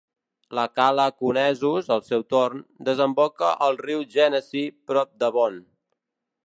La 0.59 0.61
cala 0.79 1.03
Conesus, 1.23 1.91
al 1.97 2.01
seu 2.07 2.25
torn, 2.35 2.65
desemboca 2.89 3.53
al 3.67 3.79
riu 3.89 4.03
Genesee 4.17 4.77
prop 4.93 5.15
d'Avon. 5.23 5.63